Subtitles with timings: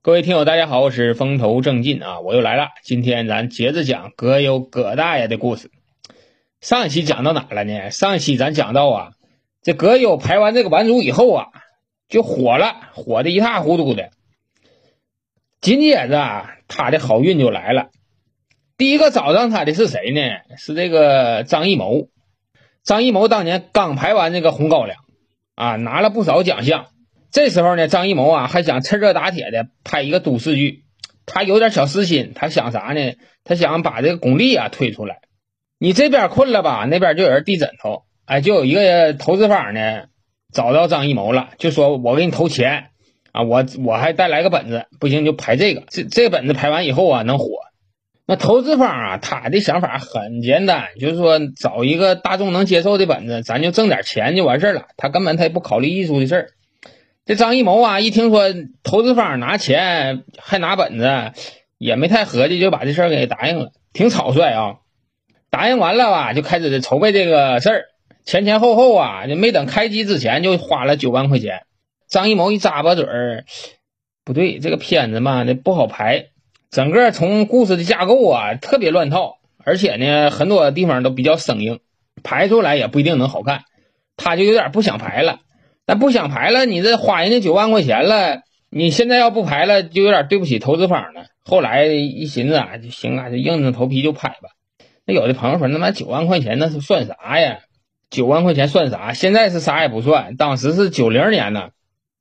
[0.00, 2.68] 各位听友，大家好，我是风头正劲啊，我又来了。
[2.84, 5.72] 今天咱接着讲葛优葛大爷的故事。
[6.60, 7.90] 上一期讲到哪了呢？
[7.90, 9.10] 上一期咱讲到啊，
[9.60, 11.46] 这葛优排完这个完主以后啊，
[12.08, 14.10] 就火了，火的一塌糊涂的。
[15.60, 17.88] 紧接着啊，他的好运就来了。
[18.76, 20.20] 第一个找上他的是谁呢？
[20.56, 22.08] 是这个张艺谋。
[22.84, 24.96] 张艺谋当年刚排完这个《红高粱》，
[25.56, 26.86] 啊，拿了不少奖项。
[27.30, 30.84] 这时候呢，张艺谋啊还想趁热打铁的拍一个都市剧，
[31.26, 33.14] 他有点小私心，他想啥呢？
[33.44, 35.18] 他想把这个巩俐啊推出来。
[35.78, 40.04] 你这边困了吧，那边就有人递枕头，哎，就有一个投资方呢
[40.52, 42.86] 找到张艺谋了，就说我给你投钱
[43.32, 47.46] 啊，我我还带来个本子，不行就拍这个，这这本子拍完以后啊能火。
[48.26, 54.86] 那投资方啊，他的想法很简单，就是说找一个大众能接受的本子，咱就挣点钱就完事了。
[54.96, 56.48] 他根本他也不考虑艺术的事儿。
[57.28, 61.32] 这张艺谋啊，一听说投资方拿钱还拿本子，
[61.76, 64.76] 也没太合计，就把这事儿给答应了，挺草率啊。
[65.50, 67.84] 答应完了吧，就开始筹备这个事儿，
[68.24, 71.64] 前前后后啊，就没等开机之前就花了九万块钱。
[72.08, 73.44] 张艺谋一咂巴嘴儿，
[74.24, 76.28] 不对，这个片子嘛，那不好拍，
[76.70, 81.80] 整个从故事的架构啊特别乱套，而且呢，很多地方都比较生硬，
[82.22, 83.64] 拍出来也不一定能好看，
[84.16, 85.40] 他就有点不想拍了。
[85.88, 91.24] 那不想排了，你这花人家九万块钱了，你现在要不排了，就有点对不起投资方了。
[91.46, 94.50] 后来一寻思啊，就行啊，就硬着头皮就拍吧。
[95.06, 97.60] 那有的朋友说，那妈九万块钱那是算啥呀？
[98.10, 99.14] 九万块钱算啥？
[99.14, 101.70] 现在是啥也不算，当时是九零年呢。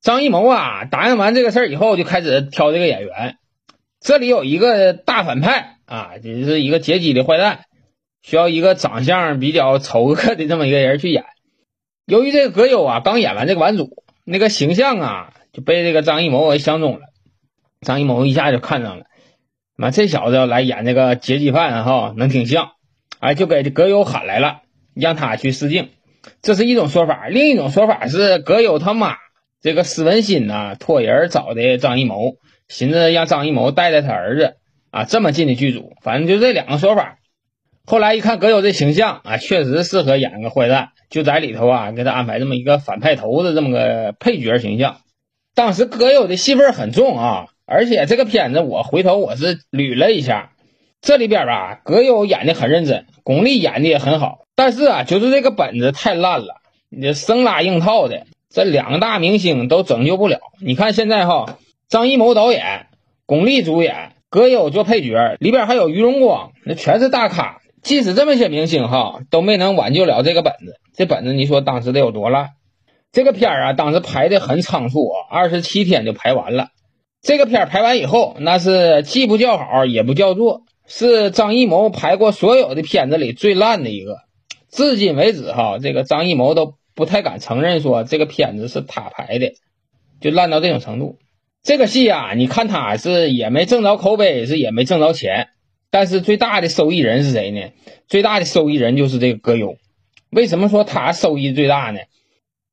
[0.02, 3.36] 张艺谋啊，答应完这个事儿以后，就开始挑这个演员。
[4.00, 7.66] 这里有一个大反派啊，就是一个劫机的坏蛋，
[8.22, 11.26] 需要一个长相比较丑恶的这么一个人去演。
[12.08, 17.02] 由于这个葛优啊，刚演完这个完组，那个形象啊就被这个张艺谋给相中了。
[17.82, 19.08] 张艺谋一下就看上了，
[19.76, 22.70] 妈这小子要来演这个劫机犯哈，能挺像，
[23.20, 24.62] 哎，就给葛优喊来了，
[24.96, 25.90] 让他去试镜。
[26.42, 29.18] 这是一种说法，另一种说法是葛优他妈
[29.62, 32.38] 这个施文新呐托人找的张艺谋，
[32.70, 34.56] 寻思让张艺谋带带他儿子
[34.92, 35.92] 啊，这么近的剧组。
[36.02, 37.18] 反正就这两个说法。
[37.86, 40.92] 后来一看葛优这形象啊，确实适合演个坏蛋。
[41.10, 44.98] 就在里头啊，给他安排这么一个反派头子，这么个配角形象。
[45.56, 50.52] 当时葛优的戏份很重啊，而且这个片子我回头我是捋了一下，
[51.02, 60.40] 这里边吧，葛优演的很认真，巩俐演的也很好，但是啊，就是这个本子太烂了，你这生拉硬套的，这两大明星都拯救不了。
[60.62, 61.58] 你看现在哈，
[61.90, 62.88] 张艺谋导演，
[63.26, 67.62] 巩俐主演，葛优做配角，里边还有于荣光，那全是大咖。
[67.88, 72.50] 即使这么些明星哈都没能挽救了这个本子，这本子你说当时得有多烂？
[73.14, 76.68] 这个片儿啊，当时排的很仓促啊，二十七天就排完了。
[77.22, 84.18] 这个片儿排完以后，那是既不叫好也不叫座，是张艺谋排过所有的片子里最烂的一个。
[84.70, 89.54] 至今为止哈，这个张艺谋都不太敢承认说这个片子是他排的，
[90.20, 91.20] 就烂到这种程度。
[91.64, 95.48] 这个戏啊，你看他是也没挣着口碑，是也没挣着钱。
[95.90, 97.72] 但是最大的受益人是谁呢？
[98.08, 99.78] 最大的受益人就是这个葛优。
[100.30, 102.00] 为什么说他收益最大呢？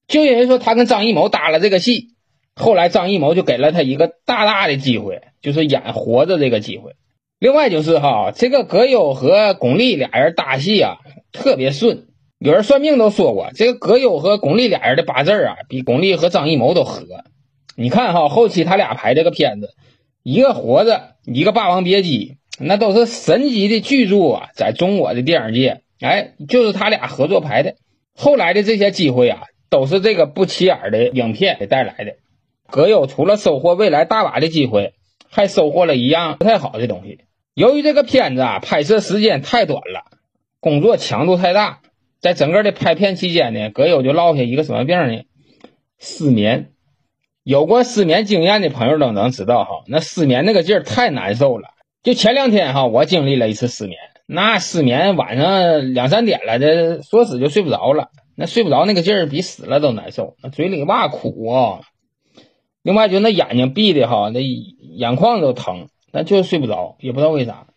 [0.09, 2.09] 就因为说他跟张艺谋搭了这个戏，
[2.57, 6.93] 后来张艺谋就给了他一个大大的机会，就是演活着这个机会。
[7.39, 10.99] 另外就是哈，这个葛优和巩俐俩人搭戏啊，
[11.33, 12.09] 特别顺。
[12.39, 17.07] 有人算命都说过，这个葛优和巩俐俩人的八字啊，比巩俐和张艺谋都合。
[17.77, 19.75] 你看哈，后期他俩拍这个片子，
[20.23, 22.37] 一个活着，一个霸王别姬。
[22.59, 27.75] 那都是神级的巨著啊，在中国的电影界，哎，就是他俩合作拍的。
[28.17, 32.15] 后来的这些机会啊，都是这个不起眼的影片给带来的。
[32.71, 34.95] 葛优除了收获未来大把的机会，
[35.29, 37.19] 还收获了一样不太好的东西。
[37.55, 40.05] 由于这个片子啊拍摄时间太短了，
[40.61, 41.81] 工作强度太大，
[42.21, 45.23] 在整个的拍片期间呢，葛优就落下一个什么病呢？
[45.99, 46.71] 失眠。
[47.43, 51.74] 有过失眠经验的朋友都能知道哈，那失眠那个劲儿太难受了。
[52.05, 53.99] 就前两天哈，我经历了一次失眠。
[54.27, 58.11] 那失眠晚上两三点了，这说死就睡不着了。
[58.37, 61.81] 那睡不着那个劲儿比死了都难受，那嘴里哇苦啊。
[62.83, 67.69] 另外就那眼睛闭的哈，那眼眶都疼，那就是睡不着，也不知道为啥。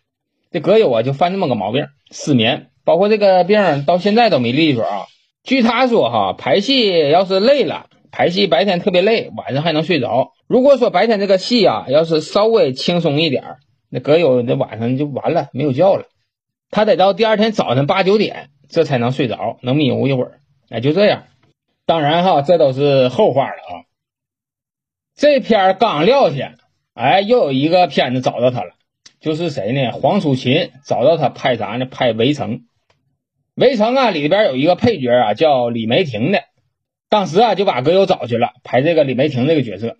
[0.50, 5.06] 这葛优啊就犯这么个毛病，失眠，包括这个病到现在都没利索啊。
[5.42, 10.32] 据他说哈，排戏要是累了，排戏白天特别累，晚上还能睡着。
[10.46, 13.56] 如果说白天这个戏啊要是稍微轻松一点儿。
[13.90, 16.06] 那葛优那晚上就完了，没有觉了，
[16.70, 20.40] 他得到第二天早上八九点，这才能睡着，能迷糊一会儿。
[20.68, 21.24] 哎，就这样。
[21.86, 23.72] 当然哈，这都是后话了啊。
[25.14, 26.54] 这片刚撂下
[26.94, 28.72] 哎，又有一个片子找到他了，
[29.20, 29.92] 就是谁呢？
[29.92, 31.86] 黄楚琴找到他拍啥呢？
[31.86, 32.50] 拍《围城》。
[33.54, 36.42] 《围城》啊，里边有一个配角啊，叫李梅婷的。
[37.08, 39.96] 当时啊，就把葛优找去了，拍这个李梅婷这个角色。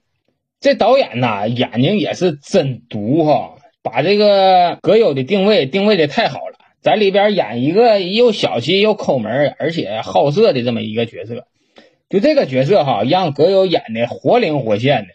[0.60, 11.46] 这导演呐，眼睛也是真毒哈，把这个葛优的定位定位的太好了，在里边演一个又小气又抠门，而且好色的这么一个角色。
[12.08, 15.08] 就这个角色哈，让葛优演的活灵活现的。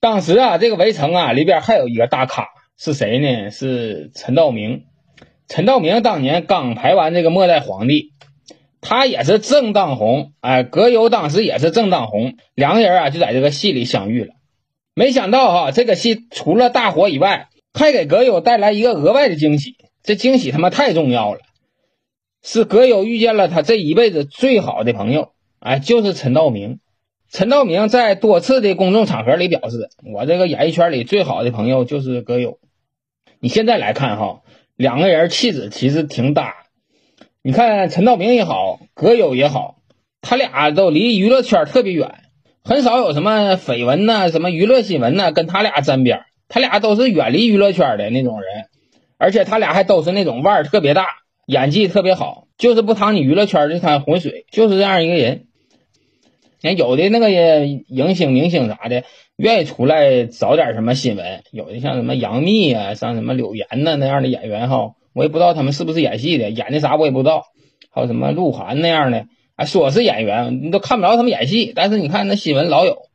[0.00, 2.48] 当时啊，这个围城啊里边还有一个大咖
[2.78, 3.50] 是谁呢？
[3.50, 4.84] 是陈道明。
[5.48, 7.94] 陈道明当年刚拍完这个《末代皇帝》。
[8.82, 14.34] 他也是正当红，哎，葛优当时也是正当红，两个人啊就在这个戏里相遇了。
[14.94, 19.76] 没想到哈，这个戏除了大火以外，还给葛优带来一个额外的惊喜。
[20.02, 21.40] 这惊喜他妈太重要了，
[22.42, 26.80] 是葛优遇见了他这一辈子最好的朋友，哎，就是陈道明。
[27.30, 32.58] 陈道明在多次的公众场合里表示，我这个演艺圈里最好的朋友就是葛优。
[33.40, 34.42] 你现在来看哈，
[34.76, 36.54] 两个人气质其实挺搭。
[37.42, 39.78] 你看陈道明也好，葛优也好，
[40.20, 42.14] 他俩都离娱乐圈特别远，
[42.62, 46.20] 很少有什么绯闻呐、什么娱乐新闻呐跟他俩沾边。
[46.48, 48.66] 他俩都是远离娱乐圈的那种人，
[49.18, 51.06] 而且他俩还都是那种腕儿特别大、
[51.46, 55.46] 演技特别好，就是不趟你娱乐圈这滩浑水，就是这样一个人。
[56.62, 59.04] 你看有的那个影星、明星啥的，
[59.36, 64.92] 愿意出来找点什么新闻，有的像什么杨幂啊，像什么柳岩呐那样的演员哈。
[65.12, 67.44] 我也不知道他们是不是演戏的，演的啥我也不知道。
[67.90, 71.72] 还有什么鹿晗那样的，哎，说是演员，你都看不着他们演戏。
[71.74, 73.05] 但是你看那新闻老有，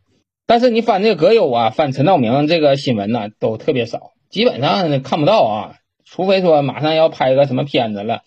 [0.51, 5.75] 但是你翻这个葛优啊，翻陈道明这个新闻呢，都特别少，基本上看不到啊。
[6.03, 8.24] 除非说马上要拍个什么片子了，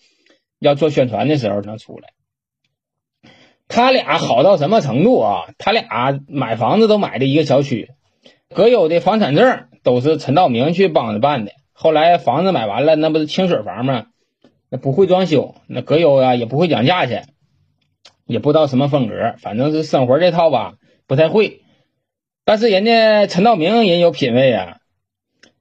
[0.57, 2.13] 要做宣传的时候能出来。
[3.67, 5.41] 他俩好到什么程度啊？
[5.59, 7.91] 他俩买房子都买的一个小区，
[8.49, 11.51] 葛优的房产证都是陈道明去帮着办的。
[11.73, 14.07] 后来房子买完了，那不是清水房吗？
[14.71, 17.27] 那不会装修，那葛优啊也不会讲价钱，
[18.25, 20.73] 也不知道什么风格，反正是生活这套吧，
[21.05, 21.61] 不太会。
[22.45, 24.77] 但是人家陈道明人有品位啊。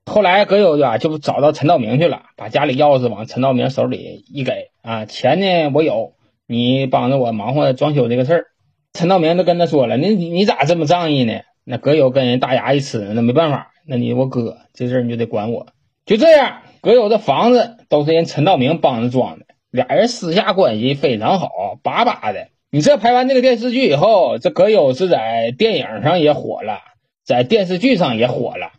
[0.06, 6.12] 后来葛优啊就找到陈道明去了，把家里钥匙往陈道明手里一给啊，钱呢我有，
[6.46, 8.44] 你帮着我忙活装修这个事儿。
[8.92, 11.40] 陈道明都跟他说了，那你你咋这么仗义呢？
[11.64, 15.68] 那葛优跟人大牙一呲，那没办法，那你我哥这事儿你就得管我。
[16.04, 21.48] 就这样，葛优的房子都是人陈道明帮着装的，俩人私下关系非常好，
[21.82, 22.48] 把把的。
[22.74, 26.80] 你这拍完这个电视剧以后，这葛优是在电影上也火了，
[27.24, 28.72] 在电视剧上也火了，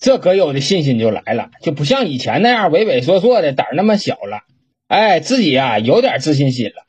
[0.00, 4.40] 这葛优的信心就来了，就不像以前那样畏畏缩缩的，胆儿那么小了。
[4.88, 6.86] 哎，自己啊有点自信心了。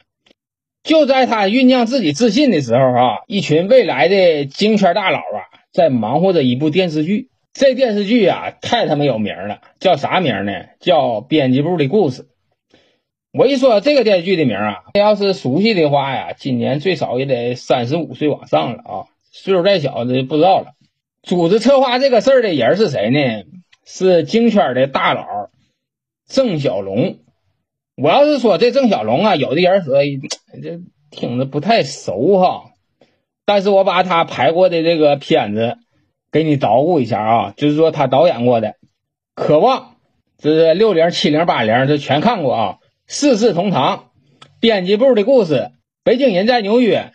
[0.81, 7.30] 就在他酝酿自己自信的时候啊，一群未来的京圈大佬啊，在忙活着一部电视剧。
[7.54, 10.54] 这电视剧啊，太他妈有名了，叫啥名呢？
[10.80, 12.24] 叫《编辑部的故事》。
[13.38, 20.74] 我一说这个电视剧的名啊，要是熟悉的话呀，今年最少也得三十五岁往上了啊，岁数再小的不知道了。
[21.22, 23.44] 组织策划这个事儿的人是谁呢？
[23.86, 25.50] 是京圈的大佬
[26.28, 27.19] 郑小龙。
[27.95, 30.00] 我要是说这郑小龙啊，有的人说
[30.62, 30.80] 这
[31.12, 32.72] 听着不太熟哈，
[33.45, 35.78] 但是我把他拍过的这个片子。
[36.30, 38.68] 给你捣鼓一下啊，就是说他导演过的
[39.33, 39.80] 《渴望》，
[40.38, 42.78] 这是六零、七零、八零，这全看过啊。
[43.09, 44.09] 《四世同堂》、
[44.59, 45.71] 编辑部的故事、
[46.04, 47.14] 北京人在纽约、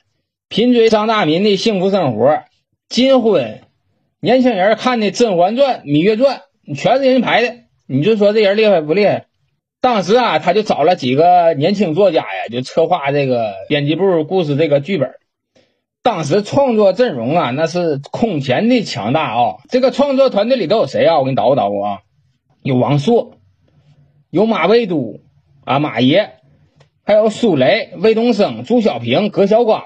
[0.49, 2.44] 贫嘴张大民的幸福生活、
[2.88, 3.61] 金婚、
[4.18, 6.40] 年轻人看的《甄嬛传》《芈月传》，
[6.75, 7.56] 全是人拍的。
[7.87, 9.26] 你就说这人厉害不厉害？
[9.82, 15.11] 当时啊，他就找了几个年轻作家呀，就策划这个编辑部故事这个剧本。
[16.02, 19.56] 当时创作阵容啊，那是空前的强大啊！
[19.68, 21.18] 这个创作团队里都有谁啊？
[21.18, 21.99] 我给你捣鼓捣鼓啊！
[22.62, 23.34] 有王朔，
[24.30, 25.20] 有马未都
[25.64, 26.31] 啊，马爷，
[27.04, 29.85] 还有苏雷、魏东升、朱小平、葛晓光。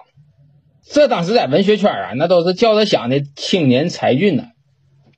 [0.89, 4.45] 这当时在文学圈啊，那都是叫得响的青年才俊呢。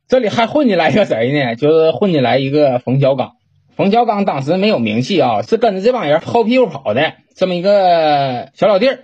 [0.09, 1.55] 这里还混进来一个谁呢？
[1.55, 3.33] 就是混进来一个冯小刚。
[3.77, 8.99] 冯小刚当时没有名气啊，是跟着这帮人后屁股跑的这么一个小老弟儿，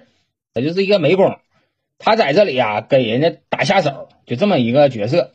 [0.54, 1.36] 他就是一个美工。
[1.98, 5.34] 他在这里啊，给人家打下手，就这么一个角色。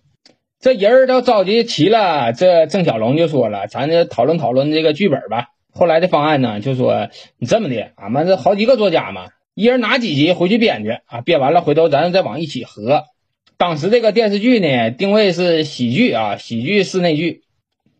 [0.59, 5.49] 这人儿都召集齐了，这郑小龙就说了：“咱就讨论讨论这个剧本吧。”
[5.79, 7.07] 后来的方案呢，就说
[7.39, 13.05] ：“你这么的，俺们这好几个作家嘛，一人拿几集回去编去啊，编完了回头咱再往一起合。”
[13.57, 17.43] 当时这个电视剧呢，定位是喜剧啊，喜剧室内剧。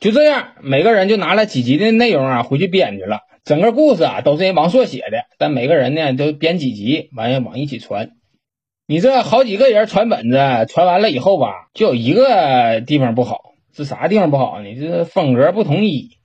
[0.01, 3.19] 就这样，每个人就拿了几集的内容啊，回去编去了。
[3.45, 8.09] 整个故事啊，都是人王朔写的，但每个人呢都编几集，完了往一起传。
[8.87, 14.75] 你这好几个人传本子，传完了以后吧，就有一个地方不好，是啥地方不好呢？
[14.75, 16.18] 就是风格不统一。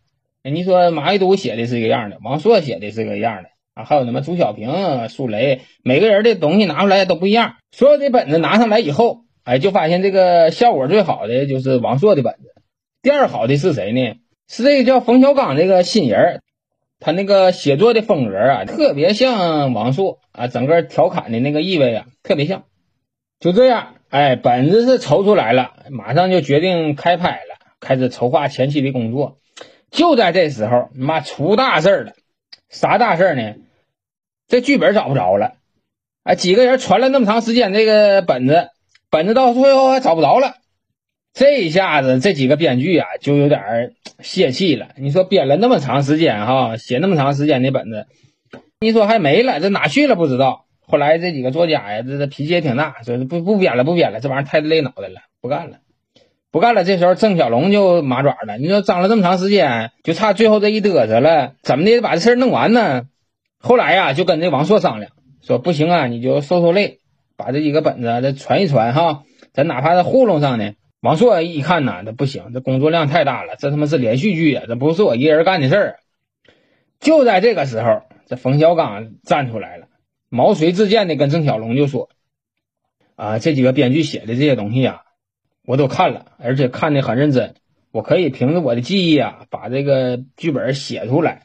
[0.50, 7.56] 你说马未都写的是一个样的，王朔写的是个样的啊，还有什么朱小平、苏雷，每个人的东西拿出来都不一样。
[7.72, 12.54] 所有的本子拿上来以后，哎，就发现这个效果最好的就是王朔的本子，
[13.02, 14.16] 第二好的是谁呢？
[14.48, 16.42] 是这个叫冯小刚这个新人，
[17.00, 20.20] 他那个写作的风格啊，特别像王朔。
[20.32, 22.64] 啊，整个调侃的那个意味啊，特别像。
[23.38, 29.38] 就这样，哎，本子是筹出来了，马上就决定开拍了，开始筹划前期的工作。
[29.94, 32.12] 就在这时候，妈出大事了！
[32.68, 33.54] 啥大事呢？
[34.48, 35.54] 这剧本找不着了。
[36.24, 38.70] 哎，几个人传了那么长时间这个本子，
[39.08, 40.54] 本子到最后还找不着了。
[41.32, 44.88] 这一下子，这几个编剧啊，就有点泄气了。
[44.96, 48.08] 你说编了那么长时间哈，写那么长时间的本子。
[48.80, 50.66] 你说还没了，这哪去了不知道。
[50.80, 55.78] 后来这几个作家呀，这这脾气也挺大，说不不编了，不编了，这玩意儿太累脑袋了，不干了，
[56.54, 56.84] 不干了。
[56.84, 63.08] 这时候郑小龙就麻爪了，你说张了这么长时间，就差最后这一嘚瑟了，怎么的把这事儿弄完呢？
[63.58, 65.10] 后来呀，就跟这王朔商量，
[65.42, 67.00] 说不行啊，你就受受累，
[67.36, 70.74] 把这几个本子再传一传哈，咱哪怕是糊弄上呢。
[71.00, 75.96] 王朔一看呐，这不行，这工作量太大了，这他妈是连续剧啊，这不是我一个人干的事儿。
[77.00, 78.02] 就在这个时候。
[78.26, 79.86] 这冯小刚站出来了，
[80.30, 82.08] 毛遂自荐的跟郑小龙就说
[83.16, 85.02] ：“啊，这几个编剧写的这些东西啊，
[85.66, 87.54] 我都看了，而且看的很认真。
[87.90, 91.42] 我可以凭着我的记忆啊，把这个剧本写出来。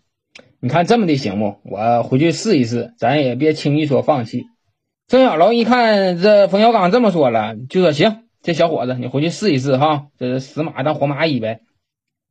[0.59, 1.55] 你看这么的行不？
[1.63, 4.45] 我回去试一试，咱也别轻易说放弃。”
[5.07, 11.61] 郑小龙一看这冯小刚这么说了，就说：“行，这小伙子，你回去试一试哈，这死马当活马医呗。”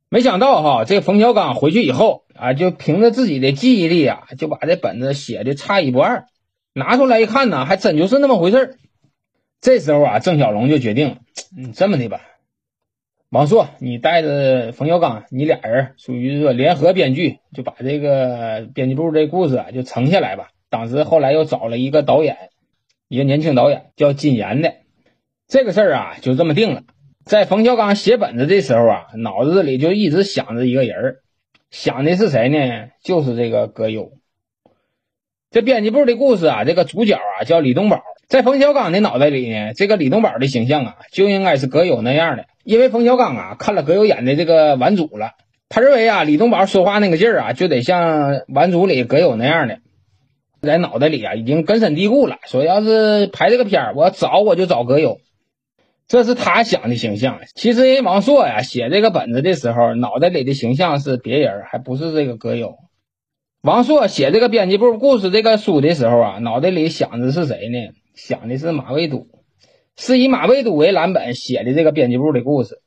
[0.09, 6.25] 没想到哈，这冯小刚回去以后啊，就凭着自己的记忆力啊，就把这本子写的差一不二。
[6.73, 8.75] 拿出来一看呢，还真就是那么回事儿
[9.61, 11.17] 这时候啊，郑小龙就决定，
[11.57, 12.21] 嗯，这么的吧，
[13.29, 20.51] 王朔，你带着冯小刚，你俩人属于说联合编剧，就把这个编辑部这故事啊就撑下来吧。
[20.69, 22.37] 当时后来又找了一个导演，
[23.09, 24.75] 一个年轻导演叫金岩的，
[25.47, 26.83] 这个事儿啊就这么定了。
[27.25, 31.17] 在冯小刚写本子的时候啊，脑子里就一直想着一个人，
[31.69, 32.89] 想的是谁呢？
[33.03, 34.13] 就是这个葛优。
[35.51, 38.01] 这编辑部的故事啊，这个主角啊叫李东宝。
[38.29, 42.45] 在冯小刚的脑袋里呢，这个李东宝的形象啊，就应该是葛优那样的。
[42.63, 45.31] 因为冯小刚啊看了葛优演的这个《顽主》了，
[45.67, 49.79] 他认为啊李东宝说话那个劲儿啊，就得像《顽主》里葛优那样的，
[50.61, 52.37] 在脑袋里啊已经根深蒂固了。
[52.45, 55.17] 说要是拍这个片儿，我找我就找葛优。
[56.07, 57.39] 这是他想的形象。
[57.55, 62.75] 其实人王朔呀写这个本子的时候，脑袋里的形象是别人，还不是这个葛优。
[63.63, 67.89] 王朔写这个编辑部故事这个书的时候啊，脑袋里想的是谁呢？
[68.19, 69.27] 想的是马未都，
[69.95, 72.81] 是以马未都为蓝本写的这个编辑部的故事。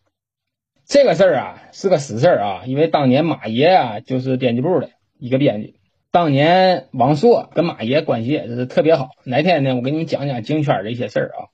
[0.86, 5.76] 这个事儿啊是个实事儿啊，因为当年马爷啊就是编辑部的一个编辑。
[6.10, 9.08] 当年王朔跟马爷关系也是特别好。
[9.24, 11.48] 哪天呢，我给你们讲讲京圈的一些事儿啊。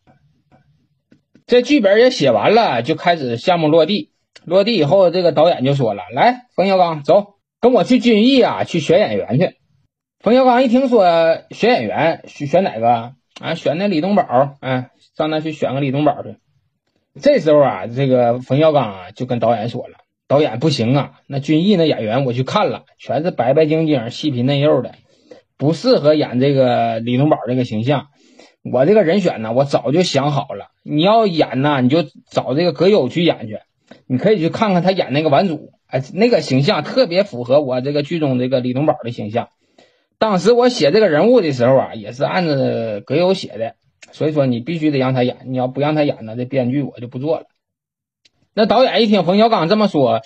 [1.46, 4.10] 这剧本也写完了，就开始项目落地。
[4.44, 9.56] 落地以后，这个导演就说了：“来，冯小刚，走，跟我去军艺啊，去选演员去。”
[10.20, 13.54] 冯小刚一听说选演员，选选哪个啊？
[13.54, 16.36] 选那李东宝，哎，上那去选个李东宝去。
[17.20, 19.94] 这时候啊，这个冯小刚啊就跟导演说了
[20.28, 24.94] ：“导演不行啊，那军艺那演员我去看了，全是白白净净、细皮嫩肉的，
[25.56, 28.06] 不适合演这个李东宝这个形象。”
[28.70, 30.66] 我这个人选呢，我早就想好了。
[30.82, 33.60] 你要演呢，你就找这个葛优去演去。
[34.06, 39.48] 你可以去看看他演那个顽主，哎，那个形象特别符合我这个剧中这个李东宝的形象。
[40.18, 42.54] 当时我写这个人物的时候啊，也是按照
[43.04, 43.74] 葛优写的，
[44.12, 45.38] 所以说你必须得让他演。
[45.46, 47.46] 你要不让他演呢，这编剧我就不做了。
[48.54, 50.20] 那导演一听冯小刚这么说，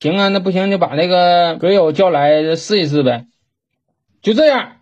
[0.00, 3.26] 行啊，那不行就把那个葛优叫来试一试呗。
[4.22, 4.72] 就这样。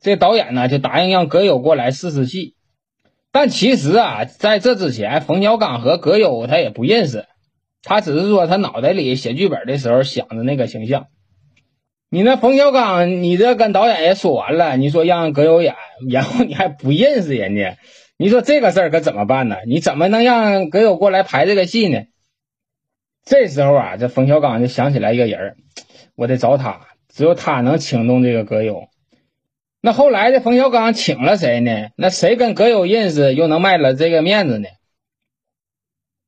[0.00, 2.56] 这导演呢就答应让葛优过来试试戏，
[3.32, 7.24] 但其实啊，在这之前，冯小刚和葛优他也不认识，
[7.82, 11.06] 他只是说他脑袋里写剧本的时候想的那个形象。
[12.14, 15.74] 你那冯小刚，你这跟导演也说完了，你说让葛优演，
[16.08, 17.76] 然后你还不认识人家，
[18.16, 19.56] 你说这个事儿可怎么办呢？
[19.66, 22.04] 你怎么能让葛优过来拍这个戏呢？
[23.24, 25.56] 这时候啊，这冯小刚就想起来一个人儿，
[26.14, 28.84] 我得找他，只有他能请动这个葛优。
[29.80, 31.88] 那后来的冯小刚请了谁呢？
[31.96, 34.68] 那谁跟葛优认识，又能卖了这个面子呢？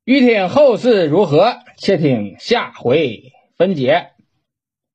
[0.05, 4.09] 欲听后事如何，且听下回分解。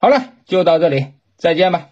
[0.04, 1.91] 好了，就到这里，再见吧。